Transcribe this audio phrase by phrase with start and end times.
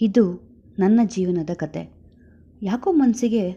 [0.00, 1.92] ಇದು ನನ್ನ ಜೀವನದ ಕತೆ.
[2.62, 3.52] ಯಾಕೋ ಮನಸ್ಸಿಗೆ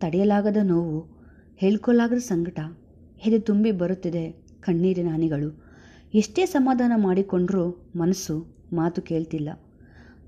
[0.00, 1.06] ತಡೆಯಲಾಗದ ನೋವು
[1.56, 2.60] ಹೇಳ್ಕೊಳ್ಳಾಗದ ಸಂಕಟ
[3.26, 5.64] ಎದೆ ತುಂಬಿ ಬರುತ್ತಿದೆ ಕಣ್ಣೀರಿನ ಹನಿಗಳು.
[6.14, 9.48] ಎಷ್ಟೇ ಸಮಾಧಾನ ಮಾಡಿಕೊಂಡರೂ ಮನಸ್ಸು ಮಾತು ಕೇಳ್ತಿಲ್ಲ.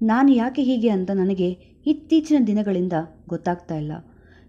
[0.02, 1.50] ನಾನು ಯಾಕೆ ಹೀಗೆ ಅಂತ ನನಗೆ
[1.86, 2.92] ಇತ್ತೀಚಿನ ದಿನಗಳಿಂದ
[3.28, 3.92] ಗೊತ್ತಾಗ್ತಾ ಇಲ್ಲ.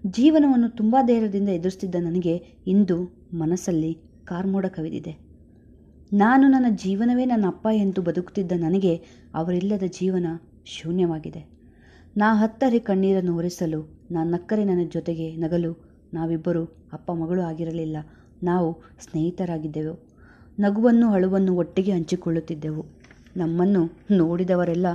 [0.06, 2.36] ಜೀವನವನ್ನು ತುಂಬ ಧೈರ್ಯದಿಂದ ಎದುರಿಸ್ತಿದ್ದ ನನಗೆ
[2.68, 5.14] ಇಂದು ಮನಸ್ಸಲ್ಲಿ ಕಾರ್ಮೋಡ ಕವಿದಿದೆ.
[6.14, 8.96] ನಾನು ನನ್ನ ಜೀವನವೇ ನನ್ನ ಅಪ್ಪ ಎಂದು ಬದುಕುತ್ತಿದ್ದ ನನಗೆ
[9.34, 10.26] ಅವರಿಲ್ಲದ ಜೀವನ
[10.66, 11.46] ಶೂನ್ಯವಾಗಿದೆ.
[12.18, 17.98] ನಾ ಹತ್ತರಿ ಕಣ್ಣೀರನ್ನು ಒರೆಸಲು, ನಾ ನಕ್ಕರೆ ನನ್ನ ಜೊತೆಗೆ ನಗಲು, ನಾವಿಬ್ಬರು ಅಪ್ಪ ಮಗಳು ಆಗಿರಲಿಲ್ಲ.
[18.44, 20.14] ನಾವು ಸ್ನೇಹಿತರಾಗಿದ್ದೆವು.
[20.60, 22.86] ನಗುವನ್ನು ಅಳುವನ್ನು ಒಟ್ಟಿಗೆ ಹಂಚಿಕೊಳ್ಳುತ್ತಿದ್ದೆವು.
[23.38, 24.86] ನಮ್ಮನ್ನು ನೋಡಿದವರೆಲ್ಲ,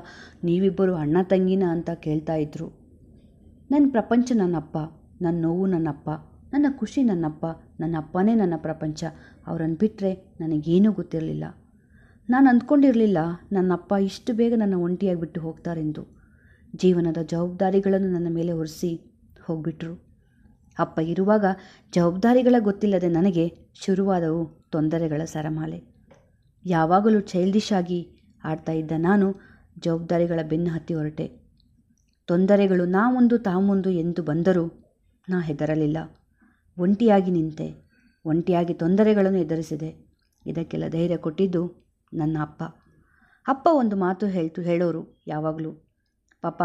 [0.44, 2.66] ನೀವಿಬ್ಬರು ಅಣ್ಣ ತಂಗಿನ ಅಂತ ಕೇಳ್ತಾ ಇದ್ರು.
[3.70, 4.76] ನನ್ನ ಪ್ರಪಂಚ ನನ್ನಪ್ಪ
[5.22, 6.10] ನನ್ನ ನೋವು ನನ್ನಪ್ಪ
[6.52, 7.46] ನನ್ನ ಖುಷಿ ನನ್ನಪ್ಪ
[7.80, 9.04] ನನ್ನ ಅಪ್ಪನೇ ನನ್ನ ಪ್ರಪಂಚ.
[9.46, 11.44] ಅವರನ್ನು ಬಿಟ್ಟರೆ ನನಗೇನೂ ಗೊತ್ತಿರಲಿಲ್ಲ.
[12.30, 13.18] ನಾನು ಅಂದ್ಕೊಂಡಿರಲಿಲ್ಲ
[13.52, 16.06] ನನ್ನಪ್ಪ ಇಷ್ಟು ಬೇಗ ನನ್ನ ಒಂಟಿಯಾಗಿ ಬಿಟ್ಟು ಹೋಗ್ತಾರೆಂದು.
[16.76, 20.08] ಜೀವನದ ಜವಾಬ್ದಾರಿಗಳನ್ನು ನನ್ನ ಮೇಲೆ ಹೊರಿಸಿ ಹೋಗ್ಬಿಟ್ರು.
[20.78, 21.44] ಅಪ್ಪ ಇರುವಾಗ
[21.94, 25.82] ಜವಾಬ್ದಾರಿಗಳ ಗೊತ್ತಿಲ್ಲದೆ ನನಗೆ ಶುರುವಾದವು ತೊಂದರೆಗಳ ಸರಮಾಲೆ.
[26.66, 28.08] ಯಾವಾಗಲೂ ಚೈಲ್ಡಿಶ್ ಆಗಿ
[28.44, 29.34] ಆಡ್ತಾ ಇದ್ದ ನಾನು
[29.78, 31.26] ಜವಾಬ್ದಾರಿಗಳ ಬೆನ್ನು ಹತ್ತಿ ಹೊರಟೆ.
[32.26, 34.94] ತೊಂದರೆಗಳು ನಾ ಮುಂದು ತಾ ಮುಂದು ಎಂದು ಬಂದರೂ
[35.28, 35.98] ನಾ ಹೆದರಲಿಲ್ಲ.
[36.78, 37.74] ಒಂಟಿಯಾಗಿ ನಿಂತೆ,
[38.24, 40.08] ಒಂಟಿಯಾಗಿ ತೊಂದರೆಗಳನ್ನು ಎದುರಿಸಿದೆ.
[40.46, 42.62] ಇದಕ್ಕೆಲ್ಲ ಧೈರ್ಯ ಕೊಟ್ಟಿದ್ದು ನನ್ನ ಅಪ್ಪ.
[43.48, 45.72] ಅಪ್ಪ ಒಂದು ಮಾತು ಹೇಳ್ತು, ಹೇಳೋರು ಯಾವಾಗಲೂ,
[46.40, 46.62] ಪಾಪ,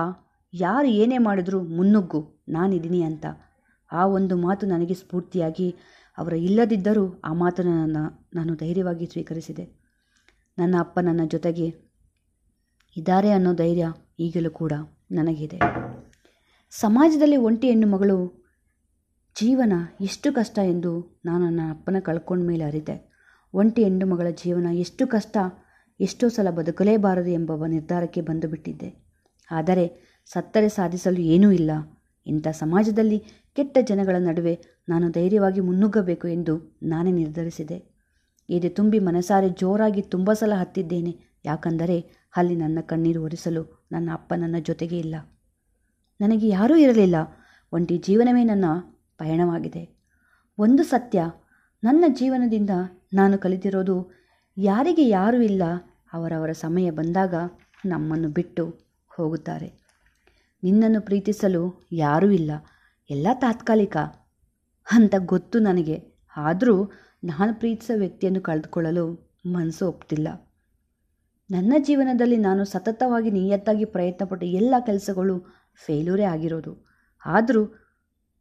[0.54, 3.26] ಯಾರು ಏನೇ ಮಾಡಿದ್ರೂ ಮುನ್ನುಗ್ಗು, ನಾನಿದ್ದೀನಿ ಅಂತ.
[3.92, 5.76] ಆ ಒಂದು ಮಾತು ನನಗೆ ಸ್ಫೂರ್ತಿಯಾಗಿ,
[6.18, 7.98] ಅವರ ಇಲ್ಲದಿದ್ದರೂ ಆ ಮಾತನ್ನು ನನ್ನ,
[8.34, 9.84] ನಾನು ಧೈರ್ಯವಾಗಿ ಸ್ವೀಕರಿಸಿದೆ.
[10.58, 11.68] ನನ್ನ ಅಪ್ಪ ನನ್ನ ಜೊತೆಗೆ
[12.98, 13.88] ಇದ್ದಾರೆ ಅನ್ನೋ ಧೈರ್ಯ
[14.20, 14.74] ಈಗಲೂ ಕೂಡ
[15.12, 15.60] ನನಗಿದೆ.
[16.72, 18.44] ಸಮಾಜದಲ್ಲಿ ಒಂಟಿ ಹೆಣ್ಣು ಮಗಳು
[19.40, 23.13] ಜೀವನ ಎಷ್ಟು ಕಷ್ಟ ಎಂದು ನಾನು ನನ್ನ ಅಪ್ಪನ ಕಳ್ಕೊಂಡ ಮೇಲೆ ಅರಿತೆ.
[23.54, 25.38] ಒಂಟಿ ಹೆಣ್ಣು ಮಗಳ ಜೀವನ ಎಷ್ಟು ಕಷ್ಟ,
[26.00, 28.90] ಎಷ್ಟೋ ಸಲ ಬದುಕಲೇಬಾರದು ಎಂಬ ನಿರ್ಧಾರಕ್ಕೆ ಬಂದು ಬಿಟ್ಟಿದ್ದೆ
[29.52, 29.86] ಆದರೆ
[30.26, 31.72] ಸತ್ತರೆ ಸಾಧಿಸಲು ಏನೂ ಇಲ್ಲ.
[32.28, 33.20] ಇಂಥ ಸಮಾಜದಲ್ಲಿ
[33.56, 37.78] ಕೆಟ್ಟ ಜನಗಳ ನಡುವೆ ನಾನು ಧೈರ್ಯವಾಗಿ ಮುನ್ನುಗ್ಗಬೇಕು ಎಂದು ನಾನೇ ನಿರ್ಧರಿಸಿದೆ.
[38.50, 41.14] ಎದೆ ತುಂಬಿ ಮನಸಾರೆ ಜೋರಾಗಿ ತುಂಬ ಸಲ ಹತ್ತಿದ್ದೇನೆ.
[41.46, 45.16] ಯಾಕಂದರೆ ಅಲ್ಲಿ ನನ್ನ ಕಣ್ಣೀರು ಒರೆಸಲು ನನ್ನ ಅಪ್ಪ ನನ್ನ ಜೊತೆಗೆ ಇಲ್ಲ.
[46.22, 47.16] ನನಗೆ ಯಾರೂ ಇರಲಿಲ್ಲ.
[47.74, 48.66] ಒಂಟಿ ಜೀವನವೇ ನನ್ನ
[49.18, 49.84] ಪಯಣವಾಗಿದೆ.
[50.58, 51.20] ಒಂದು ಸತ್ಯ,
[51.84, 52.70] ನನ್ನ ಜೀವನದಿಂದ
[53.14, 53.96] ನಾನು ಕಲಿತಿರೋದು
[54.58, 55.64] ಯಾರಿಗೆ ಯಾರು ಇಲ್ಲ,
[56.14, 57.36] ಅವರವರ ಸಮಯ ಬಂದಾಗ
[57.86, 58.64] ನಮ್ಮನ್ನು ಬಿಟ್ಟು
[59.12, 59.70] ಹೋಗುತ್ತಾರೆ.
[60.64, 62.52] ನಿನ್ನನ್ನು ಪ್ರೀತಿಸಲು ಯಾರೂ ಇಲ್ಲ,
[63.10, 63.98] ಎಲ್ಲ ತಾತ್ಕಾಲಿಕ
[64.88, 65.98] ಅಂತ ಗೊತ್ತು ನನಗೆ.
[66.38, 66.76] ಆದರೂ
[67.24, 69.06] ನಾನು ಪ್ರೀತಿಸೋ ವ್ಯಕ್ತಿಯನ್ನು ಕಳೆದುಕೊಳ್ಳಲು
[69.46, 70.28] ಮನಸ್ಸು ಒಪ್ತಿಲ್ಲ.
[71.50, 75.36] ನನ್ನ ಜೀವನದಲ್ಲಿ ನಾನು ಸತತವಾಗಿ ನಿಯತ್ತಾಗಿ ಪ್ರಯತ್ನಪಟ್ಟ ಎಲ್ಲ ಕೆಲಸಗಳು
[75.86, 76.74] ಫೇಲ್ಯೂರೇ ಆಗಿರೋದು.
[77.26, 77.64] ಆದರೂ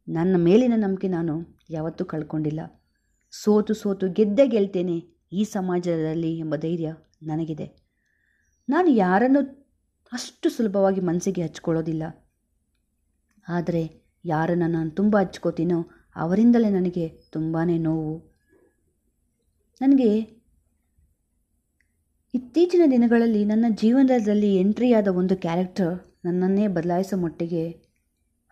[0.07, 1.35] ನನ್ನ ಮೇಲಿನ ನಂಬಿಕೆ ನಾನು
[1.69, 2.82] ಯಾವತ್ತೂ ಕಳ್ಕೊಂಡಿಲ್ಲ.
[3.41, 7.83] ಸೋತು ಸೋತು ಗೆದ್ದೇ ಗೆಲ್ತೇನೆ ಈ ಸಮಾಜದಲ್ಲಿ ಎಂಬ ಧೈರ್ಯ ನನಗಿದೆ.
[8.69, 9.41] ನಾನು ಯಾರನ್ನು
[10.13, 12.03] ಅಷ್ಟು ಸುಲಭವಾಗಿ ಮನಸ್ಸಿಗೆ ಹಚ್ಕೊಳ್ಳೋದಿಲ್ಲ.
[13.49, 18.33] ಆದರೆ ಯಾರನ್ನು ನಾನು ತುಂಬ ಹಚ್ಕೋತೀನೋ ಅವರಿಂದಲೇ ನನಗೆ ತುಂಬಾ ನೋವು.
[19.81, 20.19] ನನಗೆ
[22.33, 25.93] ಇತ್ತೀಚಿನ ದಿನಗಳಲ್ಲಿ ನನ್ನ ಜೀವನದಲ್ಲಿ ಎಂಟ್ರಿಯಾದ ಒಂದು ಕ್ಯಾರೆಕ್ಟರ್
[26.25, 27.85] ನನ್ನನ್ನೇ ಬದಲಾಯಿಸೋ ಮಟ್ಟಿಗೆ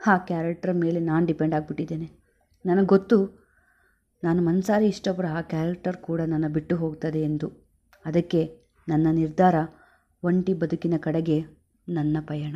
[0.07, 2.11] ಆ ಕ್ಯಾರೆಕ್ಟರ್ ಮೇಲೆ ನಾನು ಡಿಪೆಂಡ್ ಆಗಿಬಿಟ್ಟಿದ್ದೇನೆ.
[2.65, 3.40] ನನಗೆ ಗೊತ್ತು
[4.23, 7.47] ನಾನು ಮನಸಾರಿ ಇಷ್ಟಪಡೋ ಆ ಕ್ಯಾರೆಕ್ಟರ್ ಕೂಡ ನನ್ನ ಬಿಟ್ಟು ಹೋಗ್ತದೆ ಎಂದು.
[8.05, 8.41] ಅದಕ್ಕೆ
[8.87, 9.55] ನನ್ನ ನಿರ್ಧಾರ
[10.23, 11.37] ಒಂಟಿ ಬದುಕಿನ ಕಡೆಗೆ
[11.87, 12.55] ನನ್ನ ಪಯಣ.